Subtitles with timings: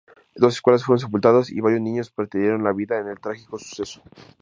[0.35, 4.01] Dos escuelas fueron sepultadas y varios niños perdieron la vida en el trágico suceso.